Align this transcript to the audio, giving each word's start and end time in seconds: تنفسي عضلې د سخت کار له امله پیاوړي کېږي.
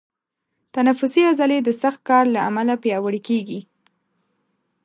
تنفسي 0.75 1.21
عضلې 1.29 1.59
د 1.63 1.69
سخت 1.81 1.99
کار 2.09 2.23
له 2.35 2.39
امله 2.49 2.73
پیاوړي 2.83 3.21
کېږي. 3.27 3.59